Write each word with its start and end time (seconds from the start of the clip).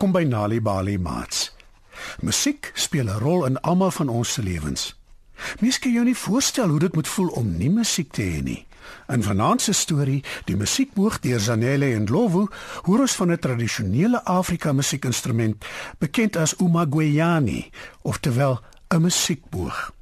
Welkom 0.00 0.22
by 0.22 0.28
Nali 0.32 0.60
Bali 0.64 0.98
Mats. 0.98 1.50
Musiek 2.24 2.70
speel 2.72 3.04
'n 3.04 3.20
rol 3.20 3.44
in 3.44 3.60
almal 3.60 3.90
van 3.90 4.08
ons 4.08 4.32
se 4.32 4.42
lewens. 4.42 4.96
Mens 5.60 5.78
kan 5.78 5.92
jou 5.92 6.04
nie 6.04 6.16
voorstel 6.16 6.68
hoe 6.68 6.78
dit 6.78 6.94
moet 6.94 7.08
voel 7.08 7.28
om 7.28 7.56
nie 7.56 7.70
musiek 7.70 8.12
te 8.12 8.22
hê 8.22 8.42
nie. 8.42 8.66
In 9.08 9.22
vanaand 9.22 9.62
se 9.62 9.72
storie, 9.72 10.24
die 10.44 10.56
musiekboog 10.56 11.20
deur 11.20 11.40
Zanele 11.40 11.94
en 11.94 12.06
Lovu, 12.06 12.48
hoor 12.82 13.00
ons 13.00 13.12
van 13.12 13.30
'n 13.30 13.38
tradisionele 13.38 14.24
Afrika 14.24 14.72
musiekinstrument 14.72 15.64
bekend 15.98 16.36
as 16.36 16.54
umagweyani, 16.58 17.70
oftewel 18.02 18.60
'n 18.88 19.00
musiekboog. 19.00 19.92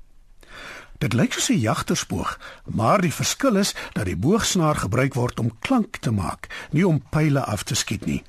Dit 0.98 1.12
lyk 1.12 1.33
soos 1.33 1.48
'n 1.48 1.59
jagtersboog, 1.59 2.39
maar 2.65 3.01
die 3.01 3.15
verskil 3.15 3.56
is 3.56 3.75
dat 3.92 4.05
die 4.05 4.17
boogsnaar 4.17 4.77
gebruik 4.77 5.15
word 5.15 5.41
om 5.41 5.59
klank 5.59 5.97
te 5.97 6.11
maak, 6.11 6.69
nie 6.70 6.87
om 6.87 7.03
pile 7.11 7.45
af 7.45 7.62
te 7.62 7.75
skiet 7.75 8.06
nie. 8.06 8.23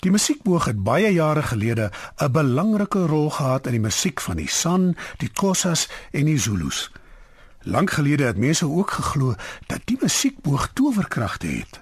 Die 0.00 0.10
musiekboog 0.10 0.64
het 0.64 0.82
baie 0.82 1.12
jare 1.12 1.42
gelede 1.42 1.90
'n 2.16 2.32
belangrike 2.32 3.06
rol 3.06 3.30
gehad 3.30 3.66
in 3.66 3.72
die 3.72 3.80
musiek 3.80 4.20
van 4.20 4.36
die 4.36 4.48
San, 4.48 4.96
die 5.18 5.30
Khoisas 5.32 5.88
en 6.10 6.24
die 6.24 6.38
Zulus. 6.38 6.90
Lank 7.62 7.90
gelede 7.90 8.24
het 8.24 8.36
mense 8.36 8.66
ook 8.66 8.90
geglo 8.90 9.34
dat 9.66 9.80
die 9.84 9.98
musiekboog 10.00 10.70
towerkragte 10.72 11.46
het. 11.46 11.80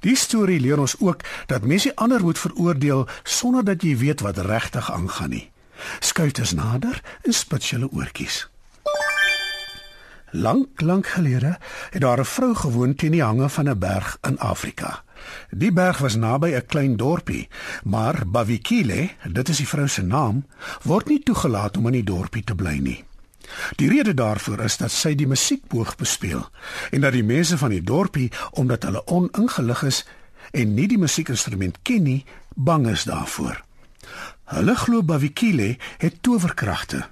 Die 0.00 0.16
storie 0.16 0.60
leer 0.60 0.78
ons 0.78 0.96
ook 1.00 1.20
dat 1.46 1.64
mense 1.64 1.96
ander 1.96 2.20
moet 2.20 2.38
veroordeel 2.38 3.08
sonder 3.22 3.64
dat 3.64 3.82
jy 3.82 3.96
weet 3.96 4.20
wat 4.20 4.38
regtig 4.38 4.92
aangaan 4.92 5.30
nie. 5.30 5.50
Skuif 5.98 6.32
dus 6.32 6.52
nader 6.52 7.00
en 7.22 7.32
spits 7.32 7.70
julle 7.70 7.88
oortjies. 7.90 8.48
Lank, 10.30 10.80
lank 10.80 11.06
gelede 11.06 11.58
het 11.90 12.00
daar 12.02 12.20
'n 12.20 12.24
vrou 12.24 12.54
gewoon 12.54 12.94
teen 12.94 13.10
die 13.10 13.22
hange 13.22 13.48
van 13.48 13.68
'n 13.68 13.78
berg 13.78 14.18
in 14.22 14.38
Afrika. 14.38 15.03
Die 15.50 15.72
berg 15.72 15.98
was 15.98 16.16
naby 16.16 16.54
'n 16.54 16.66
klein 16.66 16.96
dorpie, 16.96 17.48
maar 17.84 18.22
Bavikile, 18.26 19.08
dit 19.32 19.48
is 19.48 19.56
die 19.56 19.68
vrou 19.68 19.88
se 19.88 20.02
naam, 20.02 20.44
word 20.82 21.08
nie 21.08 21.22
toegelaat 21.22 21.76
om 21.76 21.86
in 21.86 21.92
die 21.92 22.04
dorpie 22.04 22.44
te 22.44 22.54
bly 22.54 22.78
nie. 22.78 23.04
Die 23.76 23.88
rede 23.88 24.14
daarvoor 24.14 24.60
is 24.60 24.76
dat 24.76 24.90
sy 24.90 25.14
die 25.14 25.26
musiekboog 25.26 25.96
bespeel 25.96 26.48
en 26.90 27.00
dat 27.00 27.12
die 27.12 27.24
mense 27.24 27.58
van 27.58 27.70
die 27.70 27.82
dorpie, 27.82 28.32
omdat 28.50 28.82
hulle 28.82 29.06
oningelig 29.06 29.82
is 29.82 30.04
en 30.52 30.74
nie 30.74 30.88
die 30.88 30.98
musiekinstrument 30.98 31.78
ken 31.82 32.02
nie, 32.02 32.24
bang 32.54 32.86
is 32.88 33.04
daarvoor. 33.04 33.64
Hulle 34.44 34.74
glo 34.74 35.02
Bavikile 35.02 35.76
het 35.98 36.22
towerkragte 36.22 37.04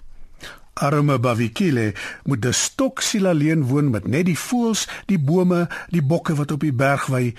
Arme 0.75 1.19
Bavikile 1.19 1.95
moet 2.25 2.47
'n 2.47 2.53
stoksiel 2.53 3.27
alleen 3.27 3.65
woon 3.65 3.91
met 3.91 4.07
net 4.07 4.25
die 4.25 4.39
voëls, 4.39 4.89
die 5.07 5.19
bome, 5.19 5.69
die 5.89 6.03
bokke 6.03 6.35
wat 6.35 6.51
op 6.51 6.61
die 6.61 6.73
berg 6.73 7.07
wy 7.07 7.35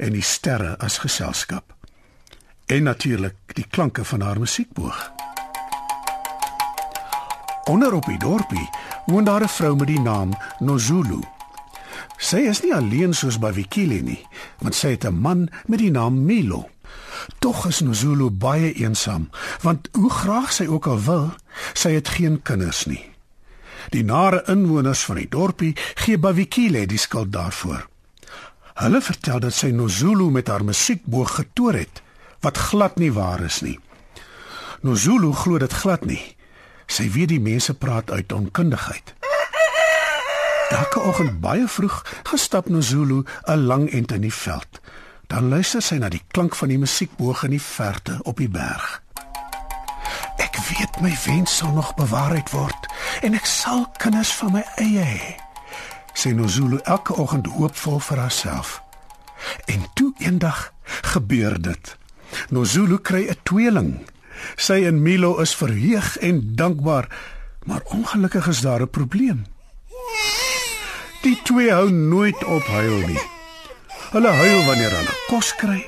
en 0.00 0.16
die 0.16 0.24
sterre 0.24 0.76
as 0.80 0.98
geselskap. 0.98 1.74
En 2.66 2.82
natuurlik 2.88 3.36
die 3.58 3.66
klanke 3.70 4.04
van 4.04 4.20
haar 4.20 4.38
musiekboog. 4.38 5.10
Onder 7.70 7.92
op 7.94 8.06
die 8.08 8.18
dorpie 8.18 8.68
woon 9.06 9.24
daar 9.24 9.42
'n 9.42 9.48
vrou 9.48 9.76
met 9.76 9.86
die 9.86 10.00
naam 10.00 10.32
Nozulu. 10.58 11.20
Sy 12.16 12.36
is 12.36 12.62
nie 12.62 12.74
alleen 12.74 13.14
soos 13.14 13.38
Bavikile 13.38 14.00
nie, 14.02 14.26
want 14.58 14.74
sy 14.74 14.88
het 14.88 15.04
'n 15.04 15.20
man 15.20 15.48
met 15.66 15.78
die 15.78 15.90
naam 15.90 16.24
Milo. 16.24 16.68
Tog 17.38 17.66
is 17.66 17.80
Nozulu 17.80 18.30
baie 18.30 18.72
eensaam, 18.72 19.30
want 19.60 19.88
hoe 19.92 20.10
graag 20.10 20.52
sy 20.52 20.66
ook 20.66 20.86
al 20.86 21.02
wil, 21.02 21.34
sy 21.72 21.90
het 21.90 22.08
geen 22.08 22.42
kinders 22.42 22.84
nie. 22.84 23.10
Die 23.88 24.04
nare 24.04 24.42
inwoners 24.46 25.04
van 25.04 25.16
die 25.16 25.28
dorpie 25.28 25.76
gee 25.94 26.18
Bavikile 26.18 26.86
die 26.86 26.98
skuld 26.98 27.32
daarvoor. 27.32 27.89
Hulle 28.80 29.00
vertel 29.04 29.42
dat 29.44 29.52
sy 29.52 29.68
Nozulu 29.76 30.30
met 30.32 30.48
haar 30.48 30.64
musiekboog 30.64 31.34
getoer 31.36 31.82
het, 31.82 32.00
wat 32.40 32.56
glad 32.56 32.94
nie 32.96 33.10
waar 33.12 33.42
is 33.44 33.58
nie. 33.60 33.76
Nozulu 34.80 35.34
glo 35.36 35.60
dit 35.60 35.72
glad 35.82 36.06
nie. 36.08 36.22
Sy 36.88 37.10
weet 37.12 37.28
die 37.34 37.42
mense 37.44 37.74
praat 37.76 38.10
uit 38.10 38.32
onkundigheid. 38.32 39.12
Elke 40.70 41.02
oggend 41.04 41.36
baie 41.44 41.66
vroeg 41.68 41.98
gestap 42.30 42.70
Nozulu 42.72 43.24
'n 43.44 43.66
lang 43.66 43.90
ent 43.92 44.12
in 44.12 44.24
die 44.24 44.34
veld. 44.34 44.80
Dan 45.26 45.48
luister 45.48 45.82
sy 45.82 46.00
na 46.00 46.08
die 46.08 46.24
klank 46.32 46.56
van 46.56 46.68
die 46.68 46.78
musiekboog 46.78 47.44
in 47.44 47.50
die 47.50 47.62
verte 47.62 48.18
op 48.22 48.36
die 48.36 48.48
berg. 48.48 49.02
Ek 50.38 50.56
weet 50.56 51.00
my 51.00 51.18
wens 51.26 51.56
sal 51.56 51.72
nog 51.72 51.94
bewaarheid 51.94 52.50
word 52.50 52.88
en 53.22 53.34
ek 53.34 53.46
sal 53.46 53.86
kinders 53.98 54.32
van 54.32 54.52
my 54.52 54.64
eie 54.76 55.04
hê. 55.04 55.49
Sy 56.12 56.32
Nozulu 56.36 56.78
elke 56.84 57.16
oggend 57.16 57.46
hoopvol 57.46 58.00
vir 58.00 58.18
haarself. 58.18 58.82
En 59.66 59.86
toe 59.94 60.12
eendag 60.18 60.72
gebeur 61.02 61.60
dit. 61.60 61.96
Nozulu 62.48 62.98
kry 62.98 63.28
'n 63.28 63.36
tweeling. 63.42 64.06
Sy 64.56 64.84
en 64.86 65.02
Milo 65.02 65.38
is 65.38 65.54
verheug 65.54 66.16
en 66.18 66.56
dankbaar, 66.56 67.08
maar 67.64 67.82
ongelukkig 67.84 68.46
is 68.46 68.60
daar 68.60 68.82
'n 68.82 68.90
probleem. 68.90 69.46
Die 71.22 71.36
twee 71.42 71.70
hou 71.72 71.90
nooit 71.90 72.44
op 72.44 72.64
huil 72.64 72.98
nie. 73.06 73.20
Hulle 74.10 74.28
huil 74.28 74.64
wanneer 74.64 74.90
hulle 74.96 75.14
kos 75.28 75.54
kry. 75.54 75.84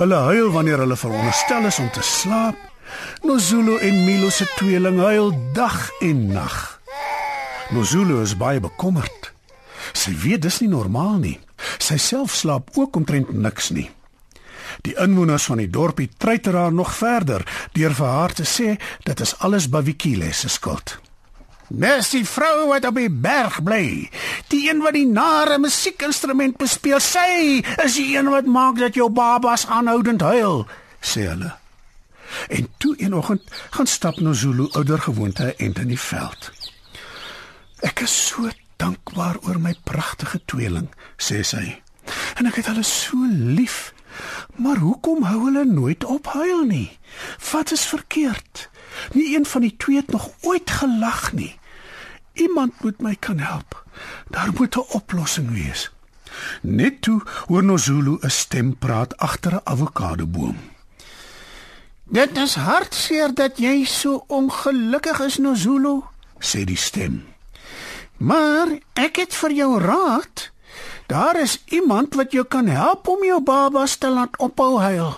Hulle 0.00 0.14
huil 0.14 0.50
wanneer 0.50 0.78
hulle 0.78 0.96
veronderstel 0.96 1.64
is 1.68 1.78
om 1.78 1.90
te 1.90 2.02
slaap. 2.02 2.56
Nozulu 3.22 3.78
en 3.78 4.04
Milo 4.04 4.30
se 4.30 4.46
tweeling 4.56 4.98
huil 4.98 5.52
dag 5.52 5.90
en 6.00 6.26
nag. 6.32 6.80
Nozulu 7.70 8.22
is 8.22 8.36
baie 8.36 8.60
bekommerd. 8.60 9.19
Sy 10.00 10.14
weet 10.16 10.44
dis 10.46 10.60
nie 10.62 10.70
normaal 10.72 11.18
nie. 11.20 11.36
Sy 11.78 11.98
self 12.00 12.34
slaap 12.34 12.72
ook 12.78 12.96
omtrent 12.96 13.32
niks 13.36 13.70
nie. 13.76 13.88
Die 14.86 14.94
inwoners 15.02 15.48
van 15.50 15.60
die 15.60 15.68
dorpie 15.70 16.08
treiter 16.16 16.56
haar 16.56 16.72
nog 16.72 16.92
verder 16.94 17.44
deur 17.76 17.94
vir 17.98 18.12
haar 18.14 18.34
te 18.38 18.46
sê 18.48 18.76
dit 19.04 19.20
is 19.20 19.34
alles 19.44 19.68
Bavikile 19.68 20.32
se 20.32 20.48
skuld. 20.48 20.96
Dis 21.70 22.10
die 22.10 22.24
vrou 22.26 22.66
wat 22.72 22.86
op 22.88 22.96
die 22.98 23.10
berg 23.10 23.60
bly. 23.62 24.08
Die 24.50 24.64
een 24.66 24.80
wat 24.82 24.96
die 24.96 25.06
nare 25.06 25.58
musiekinstrument 25.62 26.56
bespeel. 26.58 26.98
Sy 26.98 27.60
is 27.84 27.98
die 27.98 28.16
een 28.16 28.30
wat 28.32 28.48
maak 28.50 28.80
dat 28.80 28.98
jou 28.98 29.06
babas 29.14 29.68
aanhoudend 29.70 30.24
huil, 30.26 30.64
sê 31.00 31.28
hulle. 31.30 31.52
En 32.50 32.66
toe 32.78 32.94
een 32.98 33.14
oggend 33.14 33.42
gaan 33.70 33.86
stap 33.86 34.18
Nozulu 34.18 34.66
ouer 34.72 34.98
gewoonte 34.98 35.54
en 35.54 35.74
in 35.74 35.94
die 35.94 36.00
veld. 36.00 36.50
Ek 37.86 38.02
is 38.06 38.14
so 38.26 38.50
dankbaar 38.80 39.36
oor 39.44 39.60
my 39.60 39.74
pragtige 39.84 40.40
tweeling, 40.50 40.88
sê 41.20 41.42
sy. 41.44 41.64
En 42.40 42.48
ek 42.48 42.60
het 42.60 42.70
hulle 42.72 42.86
so 42.86 43.28
lief. 43.30 43.92
Maar 44.56 44.80
hoekom 44.82 45.22
hou 45.28 45.44
hulle 45.44 45.64
nooit 45.68 46.04
op 46.04 46.32
huil 46.34 46.64
nie? 46.66 46.88
Wat 47.52 47.72
is 47.72 47.84
verkeerd? 47.86 48.68
Nie 49.12 49.36
een 49.36 49.46
van 49.46 49.60
die 49.60 49.74
twee 49.76 50.00
het 50.00 50.10
nog 50.10 50.30
ooit 50.40 50.70
gelag 50.70 51.32
nie. 51.32 51.54
Iemand 52.32 52.82
moet 52.82 53.00
my 53.00 53.14
kan 53.18 53.38
help. 53.38 53.84
Daar 54.28 54.50
moet 54.56 54.76
'n 54.76 54.90
oplossing 54.96 55.50
wees. 55.52 55.90
Net 56.62 57.02
toe 57.02 57.22
hoor 57.46 57.64
Nozulu 57.64 58.18
'n 58.20 58.30
stem 58.30 58.78
praat 58.78 59.16
agter 59.16 59.54
'n 59.54 59.60
avokadoboom. 59.64 60.56
Dit 62.04 62.36
is 62.36 62.54
hartseer 62.54 63.34
dat 63.34 63.58
jy 63.58 63.84
so 63.84 64.24
ongelukkig 64.26 65.20
is, 65.20 65.36
Nozulu, 65.38 66.02
sê 66.38 66.64
die 66.64 66.76
stem. 66.76 67.29
Maar 68.20 68.68
ek 69.00 69.22
het 69.22 69.34
vir 69.42 69.52
jou 69.56 69.70
raad. 69.80 70.50
Daar 71.08 71.40
is 71.40 71.56
iemand 71.72 72.14
wat 72.14 72.32
jou 72.36 72.44
kan 72.44 72.68
help 72.68 73.08
om 73.08 73.24
jou 73.24 73.40
babas 73.42 73.96
te 73.96 74.10
laat 74.12 74.36
ophou 74.38 74.76
huil. 74.80 75.14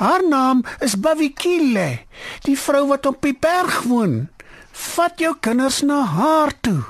Haar 0.00 0.24
naam 0.28 0.64
is 0.80 0.96
Bavikile, 0.96 2.06
die 2.48 2.56
vrou 2.56 2.86
wat 2.88 3.06
op 3.06 3.20
die 3.22 3.36
berg 3.36 3.82
woon. 3.84 4.30
Vat 4.72 5.20
jou 5.20 5.34
kinders 5.44 5.82
na 5.84 6.00
haar 6.08 6.54
toe. 6.64 6.80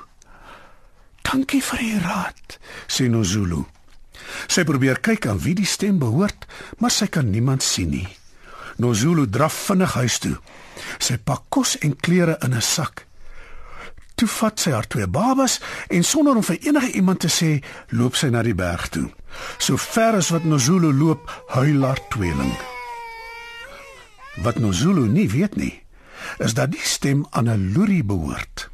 Dankie 1.26 1.62
vir 1.62 1.82
die 1.82 1.98
raad, 2.04 2.58
sê 2.86 3.10
Nozulu. 3.10 3.64
Sy 4.46 4.62
probeer 4.64 5.02
kyk 5.02 5.26
aan 5.26 5.42
wie 5.42 5.56
die 5.58 5.66
stem 5.66 5.98
behoort, 5.98 6.46
maar 6.78 6.94
sy 6.94 7.10
kan 7.10 7.32
niemand 7.34 7.66
sien 7.66 7.90
nie. 7.90 8.08
Nozulu 8.78 9.26
draf 9.26 9.58
vinnig 9.66 9.98
huis 9.98 10.22
toe. 10.22 10.36
Sy 11.02 11.18
pak 11.18 11.50
kos 11.50 11.76
en 11.82 11.98
klere 11.98 12.38
in 12.46 12.54
'n 12.54 12.62
sak. 12.62 13.09
Toe 14.20 14.28
vat 14.28 14.60
sy 14.60 14.74
haar 14.74 14.84
twee 14.84 15.06
babas 15.08 15.54
en 15.88 16.02
sonder 16.04 16.36
om 16.36 16.44
vir 16.44 16.58
enige 16.68 16.90
iemand 17.00 17.22
te 17.24 17.30
sê, 17.32 17.54
loop 17.96 18.18
sy 18.20 18.28
na 18.28 18.42
die 18.44 18.56
berg 18.56 18.90
toe. 18.92 19.06
So 19.56 19.80
ver 19.80 20.18
as 20.18 20.28
wat 20.34 20.44
Nozulu 20.44 20.90
loop, 20.92 21.30
huil 21.54 21.86
haar 21.86 22.02
tweeling. 22.12 22.52
Wat 24.44 24.60
Nozulu 24.60 25.06
nie 25.08 25.24
weet 25.32 25.56
nie, 25.56 25.72
is 26.36 26.52
dat 26.58 26.74
die 26.76 26.84
stem 26.84 27.24
aan 27.30 27.48
'n 27.48 27.72
loerie 27.72 28.04
behoort. 28.04 28.68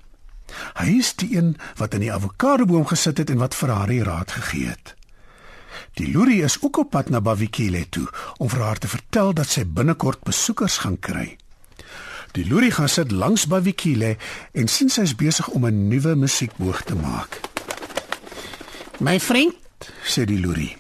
Hy 0.83 0.99
is 0.99 1.15
die 1.15 1.37
een 1.37 1.57
wat 1.77 1.95
in 1.95 2.01
die 2.01 2.13
avokadoboom 2.13 2.87
gesit 2.87 3.19
het 3.19 3.31
en 3.31 3.39
wat 3.39 3.55
vir 3.55 3.71
haar 3.71 3.87
die 3.87 4.03
raad 4.03 4.31
gegee 4.31 4.67
het. 4.67 4.95
Die 5.95 6.13
loerie 6.13 6.43
is 6.43 6.59
ook 6.61 6.77
op 6.77 6.91
pad 6.91 7.09
na 7.09 7.21
Bavikile 7.21 7.89
toe 7.89 8.09
om 8.39 8.49
vir 8.49 8.63
haar 8.63 8.79
te 8.79 8.89
vertel 8.89 9.33
dat 9.33 9.47
sy 9.47 9.65
binnekort 9.65 10.25
besoekers 10.25 10.79
gaan 10.79 10.99
kry. 10.99 11.37
Die 12.37 12.45
loerie 12.45 12.71
gaan 12.71 12.89
sit 12.89 13.13
langs 13.17 13.47
Bavikile 13.49 14.17
en 14.53 14.69
sien 14.69 14.91
sy 14.93 15.07
is 15.09 15.15
besig 15.17 15.49
om 15.57 15.65
'n 15.65 15.89
nuwe 15.89 16.15
musiekboog 16.15 16.83
te 16.85 16.95
maak. 16.95 17.41
"My 19.01 19.21
vriend," 19.21 19.57
sê 20.05 20.25
die 20.25 20.41
loerie, 20.41 20.77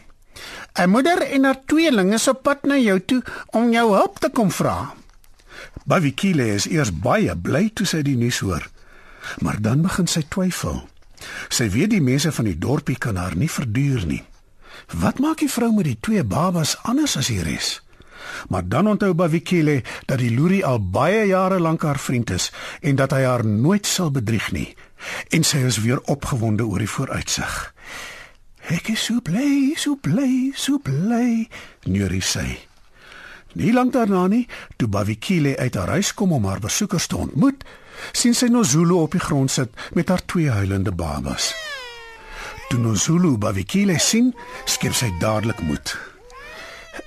'n 0.74 0.90
Moeder 0.90 1.22
en 1.22 1.44
haar 1.44 1.64
tweeling 1.64 2.12
is 2.12 2.28
op 2.28 2.42
pad 2.42 2.64
na 2.64 2.76
jou 2.76 3.00
toe 3.00 3.22
om 3.46 3.72
jou 3.72 3.94
hulp 3.94 4.18
te 4.18 4.30
kom 4.30 4.50
vra. 4.50 4.94
Bavikile 5.84 6.54
is 6.54 6.66
eers 6.66 6.92
baie 6.92 7.36
bly 7.36 7.70
toe 7.74 7.86
sy 7.86 8.02
die 8.02 8.16
nuus 8.16 8.38
hoor. 8.38 8.68
Maar 9.38 9.60
dan 9.60 9.82
begin 9.82 10.06
sy 10.06 10.22
twyfel. 10.28 10.88
Sy 11.48 11.70
weet 11.70 11.90
die 11.90 12.02
mense 12.02 12.32
van 12.32 12.44
die 12.44 12.58
dorpie 12.58 12.98
kan 12.98 13.16
haar 13.16 13.36
nie 13.36 13.50
verduur 13.50 14.06
nie. 14.06 14.24
Wat 14.92 15.18
maak 15.18 15.38
die 15.38 15.50
vrou 15.50 15.72
met 15.72 15.84
die 15.84 15.98
twee 16.00 16.24
babas 16.24 16.76
anders 16.82 17.16
as 17.16 17.26
die 17.26 17.42
res? 17.42 17.80
Maar 18.48 18.68
dan 18.68 18.88
onthou 18.88 19.14
Bavikile 19.14 19.82
dat 20.06 20.18
die 20.18 20.34
loerie 20.34 20.64
al 20.66 20.80
baie 20.80 21.26
jare 21.26 21.60
lank 21.60 21.82
haar 21.82 21.98
vriend 21.98 22.30
is 22.30 22.52
en 22.80 22.96
dat 22.96 23.10
hy 23.10 23.22
haar 23.22 23.46
nooit 23.46 23.86
sal 23.86 24.10
bedrieg 24.10 24.52
nie. 24.52 24.74
En 25.28 25.44
sy 25.44 25.64
is 25.66 25.80
weer 25.84 26.00
opgewonde 26.00 26.66
oor 26.66 26.78
die 26.78 26.90
vooruitsig. 26.90 27.74
Ek 28.66 28.88
is 28.90 29.04
so 29.04 29.20
bly, 29.22 29.74
so 29.78 29.94
bly, 29.94 30.50
so 30.58 30.80
bly, 30.82 31.46
neurie 31.86 32.24
sy. 32.24 32.48
Nie 33.56 33.70
lank 33.72 33.94
daarna 33.94 34.26
nie, 34.28 34.42
toe 34.76 34.88
Bavikile 34.90 35.54
uit 35.56 35.78
haar 35.78 35.94
huis 35.96 36.10
kom 36.14 36.34
om 36.34 36.44
haar 36.44 36.60
besoekers 36.60 37.06
te 37.06 37.16
ontmoet, 37.16 37.62
sien 38.12 38.34
sy 38.34 38.50
Nozulu 38.52 38.98
op 38.98 39.14
die 39.16 39.22
grond 39.22 39.50
sit 39.50 39.72
met 39.94 40.10
haar 40.12 40.24
twee 40.26 40.50
huilende 40.50 40.92
babas. 40.92 41.52
Toe 42.68 42.82
Nozulu 42.82 43.36
Bavikile 43.38 44.00
sien, 44.02 44.34
skep 44.66 44.98
sy 44.98 45.12
dadelik 45.22 45.62
moed. 45.62 45.94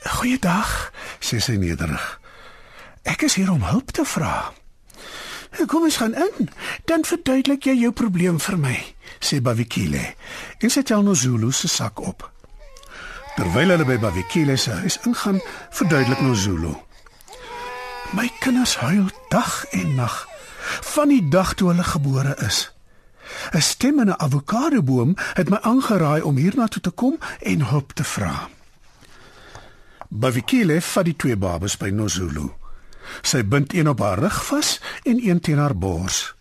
"Goeiedag," 0.04 0.92
sê 1.19 1.40
sy 1.40 1.56
nederig. 1.56 2.19
"Ek 3.04 3.22
is 3.22 3.34
hier 3.34 3.51
om 3.51 3.63
hulp 3.63 3.92
te 3.92 4.06
vra." 4.06 4.51
"Kom 5.68 5.84
eens 5.84 5.98
gaan 5.98 6.16
in, 6.16 6.50
dan 6.86 7.06
verduidelik 7.06 7.63
jy 7.63 7.74
jou 7.74 7.92
probleem 7.92 8.40
vir 8.40 8.57
my," 8.57 8.96
sê 9.19 9.42
Bavikile. 9.42 10.13
En 10.60 10.69
sy 10.69 10.81
tel 10.84 11.01
Nozulu 11.01 11.51
se 11.51 11.68
sak 11.68 12.00
op. 12.00 12.31
Terwyl 13.36 13.69
hulle 13.69 13.86
by 13.86 13.98
Bavikile 14.00 14.56
se 14.57 14.72
huis 14.72 15.00
ingaan, 15.06 15.42
verduidelik 15.69 16.22
Nozulu: 16.22 16.75
"My 18.13 18.30
kinders 18.40 18.78
huil 18.78 19.10
dag 19.30 19.66
en 19.72 19.96
nag 19.96 20.28
van 20.81 21.07
die 21.07 21.30
dag 21.30 21.54
toe 21.54 21.69
hulle 21.69 21.84
gebore 21.84 22.36
is." 22.46 22.72
'n 23.51 23.62
Stem 23.62 24.00
in 24.00 24.10
'n 24.10 24.19
avokadoboom 24.19 25.16
het 25.34 25.50
my 25.50 25.57
aangeraai 25.62 26.22
om 26.22 26.36
hiernatoe 26.36 26.81
te 26.81 26.90
kom 26.90 27.19
en 27.40 27.62
hulp 27.66 27.92
te 27.94 28.04
vra. 28.04 28.50
Bavikile 30.09 30.79
vat 30.81 31.06
die 31.06 31.13
twee 31.13 31.38
babas 31.38 31.75
by 31.77 31.91
Nozulu. 31.94 32.47
Sy 33.21 33.44
bind 33.45 33.73
een 33.77 33.89
op 33.89 34.01
haar 34.01 34.17
rug 34.19 34.39
vas 34.47 34.79
en 35.06 35.21
een 35.21 35.39
teen 35.39 35.61
haar 35.61 35.75
bors. 35.77 36.33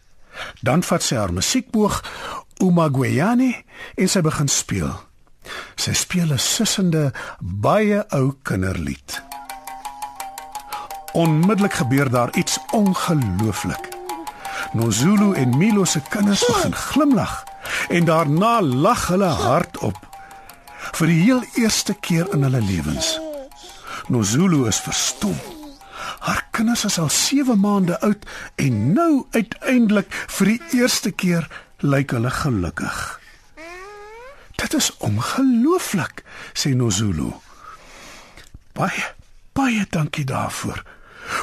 Dan 0.64 0.82
vat 0.82 1.04
sy 1.04 1.18
haar 1.20 1.32
musiekboog 1.32 2.00
Umagweyane 2.64 3.52
en 3.94 4.08
sy 4.08 4.22
begin 4.24 4.48
speel. 4.48 4.94
Sy 5.76 5.92
speel 5.92 6.32
'n 6.32 6.38
sussende, 6.38 7.12
baie 7.40 8.04
ou 8.08 8.34
kinderlied. 8.42 9.22
Onmiddellik 11.12 11.72
gebeur 11.72 12.10
daar 12.10 12.36
iets 12.36 12.58
ongelooflik. 12.72 13.88
Nozulu 14.72 15.34
en 15.34 15.56
Milo 15.58 15.84
se 15.84 16.00
kinders 16.08 16.46
begin 16.46 16.74
glimlag 16.74 17.44
en 17.88 18.04
daarna 18.04 18.62
lag 18.62 19.08
hulle 19.08 19.28
hardop 19.28 19.96
vir 20.92 21.06
die 21.06 21.22
heel 21.22 21.42
eerste 21.54 21.94
keer 21.94 22.26
in 22.32 22.42
hulle 22.42 22.60
lewens. 22.60 23.27
Nozulu 24.08 24.66
is 24.66 24.80
verstom. 24.80 25.36
Haar 26.18 26.46
kinders 26.50 26.84
is 26.84 26.98
al 26.98 27.10
7 27.12 27.58
maande 27.60 28.00
oud 28.00 28.24
en 28.56 28.92
nou 28.92 29.26
uiteindelik 29.30 30.08
vir 30.38 30.52
die 30.54 30.80
eerste 30.80 31.10
keer 31.12 31.44
lyk 31.84 32.14
hulle 32.16 32.30
gelukkig. 32.32 32.96
Dit 34.58 34.74
is 34.74 34.88
ongelooflik, 35.04 36.24
sê 36.56 36.72
Nozulu. 36.74 37.34
Baie, 38.72 39.04
baie 39.52 39.84
dankie 39.92 40.24
daarvoor. 40.24 40.80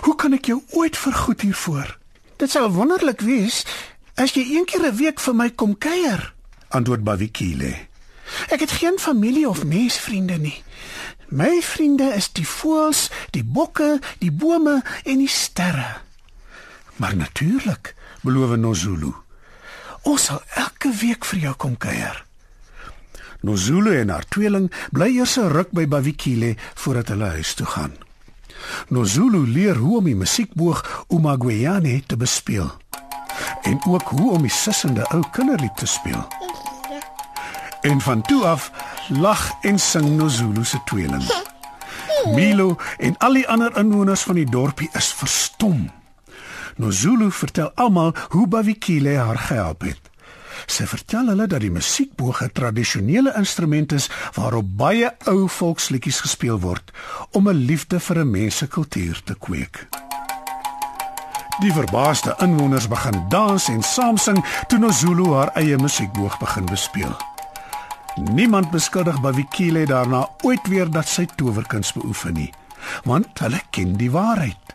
Hoe 0.02 0.16
kan 0.18 0.34
ek 0.34 0.50
jou 0.50 0.64
ooit 0.74 0.98
vergoed 0.98 1.46
hiervoor? 1.46 1.98
Dit 2.42 2.52
sou 2.52 2.66
wonderlik 2.74 3.22
wees 3.22 3.62
as 4.18 4.34
jy 4.34 4.42
een 4.58 4.66
keer 4.66 4.90
'n 4.90 4.98
week 4.98 5.20
vir 5.20 5.36
my 5.36 5.50
kom 5.50 5.78
kuier, 5.78 6.34
antwoord 6.70 7.04
Bavikile. 7.04 7.94
Ek 8.50 8.60
het 8.60 8.72
geen 8.72 9.00
familie 9.00 9.50
of 9.50 9.64
mensvriende 9.64 10.38
nie. 10.38 10.64
My 11.28 11.62
vriende 11.62 12.14
is 12.14 12.30
die 12.32 12.48
voëls, 12.48 13.10
die 13.32 13.44
bokke, 13.44 14.00
die 14.22 14.32
bome 14.32 14.82
en 15.04 15.18
die 15.18 15.30
sterre. 15.30 15.98
Maar 16.96 17.16
natuurlik, 17.16 17.96
beloof 18.22 18.56
Nozulu. 18.56 19.14
Ons 20.06 20.30
sal 20.30 20.42
elke 20.54 20.92
week 21.02 21.26
vir 21.26 21.40
jou 21.40 21.54
kom 21.58 21.78
kuier. 21.78 22.26
Nozulu 23.42 23.98
en 24.00 24.10
haar 24.14 24.26
tweeling 24.30 24.72
bly 24.92 25.10
eers 25.18 25.38
'n 25.38 25.50
ruk 25.50 25.72
by 25.72 25.86
Bavikile 25.88 26.56
voordat 26.74 27.08
hulle 27.08 27.30
huis 27.38 27.54
toe 27.54 27.66
gaan. 27.66 27.94
Nozulu 28.90 29.48
leer 29.48 29.76
hoe 29.76 29.98
om 29.98 30.04
die 30.04 30.16
musiekboog 30.16 31.06
Umagweyane 31.10 32.04
te 32.06 32.18
bespeel 32.18 32.72
en 33.62 33.86
ook 33.88 34.10
hoe 34.10 34.32
om 34.32 34.42
die 34.42 34.52
sissende 34.52 35.06
ou 35.10 35.24
kinderlied 35.32 35.78
te 35.78 35.86
speel. 35.86 36.28
En 37.86 38.02
van 38.02 38.22
toe 38.22 38.46
af 38.46 38.72
lag 39.10 39.52
en 39.62 39.80
sing 39.80 40.10
Nozulu 40.18 40.64
se 40.64 40.80
tweeling. 40.86 41.24
Milo 42.34 42.76
en 42.98 43.18
al 43.18 43.34
die 43.34 43.48
ander 43.48 43.78
inwoners 43.78 44.24
van 44.26 44.36
die 44.40 44.50
dorpie 44.50 44.90
is 44.98 45.12
verstom. 45.14 45.92
Nozulu 46.76 47.32
vertel 47.32 47.70
almal 47.76 48.16
hoe 48.30 48.48
Bavikile 48.48 49.18
haar 49.18 49.38
gehelp 49.38 49.86
het. 49.86 50.10
Sy 50.66 50.88
vertel 50.90 51.30
hulle 51.30 51.46
dat 51.48 51.62
die 51.62 51.70
musiekboog 51.72 52.42
'n 52.42 52.50
tradisionele 52.54 53.36
instrument 53.38 53.92
is 53.92 54.10
waarop 54.34 54.66
baie 54.78 55.14
ou 55.26 55.50
volksliedjies 55.50 56.20
gespeel 56.26 56.60
word 56.60 56.92
om 57.32 57.50
'n 57.50 57.66
liefde 57.70 58.00
vir 58.00 58.20
'n 58.20 58.32
mens 58.32 58.58
se 58.58 58.68
kultuur 58.68 59.22
te 59.24 59.36
kweek. 59.36 59.88
Die 61.60 61.74
verbaasde 61.74 62.36
inwoners 62.40 62.88
begin 62.88 63.26
dans 63.30 63.68
en 63.68 63.84
saam 63.84 64.18
sing 64.18 64.46
toe 64.68 64.80
Nozulu 64.80 65.34
haar 65.34 65.54
eie 65.54 65.78
musiekboog 65.78 66.38
begin 66.38 66.66
bespeel. 66.66 67.35
Niemand 68.16 68.72
beskuldig 68.72 69.18
Bavikile 69.22 69.86
daarna 69.86 70.30
ooit 70.48 70.68
weer 70.72 70.88
dat 70.88 71.08
sy 71.12 71.26
towerkuns 71.36 71.92
beoefen 71.98 72.38
nie, 72.40 72.52
want 73.04 73.42
hulle 73.44 73.60
ken 73.76 73.98
die 74.00 74.12
waarheid. 74.12 74.72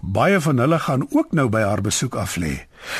Baie 0.00 0.40
van 0.44 0.60
hulle 0.60 0.78
gaan 0.78 1.06
ook 1.08 1.32
nou 1.32 1.48
by 1.48 1.62
haar 1.64 1.80
besoek 1.80 2.18
af 2.20 2.36
lê 2.36 2.58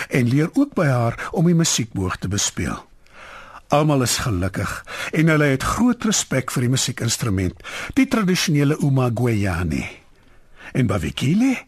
en 0.08 0.28
leer 0.32 0.48
ook 0.56 0.72
by 0.76 0.86
haar 0.88 1.18
om 1.36 1.44
die 1.44 1.56
musiekboog 1.56 2.16
te 2.16 2.32
bespeel. 2.32 2.78
Almal 3.68 4.08
is 4.08 4.16
gelukkig 4.24 4.72
en 5.12 5.28
hulle 5.28 5.52
het 5.52 5.62
groot 5.76 6.08
respek 6.08 6.50
vir 6.50 6.64
die 6.64 6.72
musiekinstrument, 6.72 7.60
die 8.00 8.08
tradisionele 8.08 8.80
umagweyane. 8.80 9.84
En 10.72 10.88
Bavikile, 10.88 11.58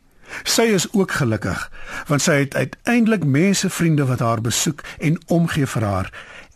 sy 0.49 0.71
is 0.73 0.89
ook 0.97 1.13
gelukkig 1.21 1.69
want 2.09 2.25
sy 2.25 2.41
het 2.41 2.57
uiteindelik 2.57 3.25
mense 3.29 3.69
vriende 3.71 4.09
wat 4.09 4.25
haar 4.25 4.41
besoek 4.41 4.81
en 4.99 5.21
omgee 5.29 5.69
vir 5.69 5.85
haar 5.85 6.13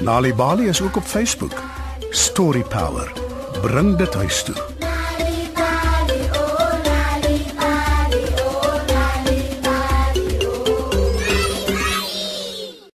Nalibali 0.00 0.68
is 0.68 0.82
ook 0.82 0.96
op 0.96 1.02
Facebook. 1.02 1.62
Story 2.10 2.62
Power. 2.62 3.12
Bring 3.60 3.96
dit 3.96 4.14
huis 4.14 4.42
toe. 4.42 4.77